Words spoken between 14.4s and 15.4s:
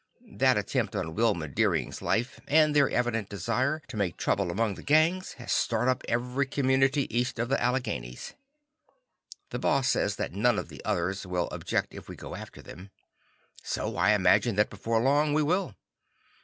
that before long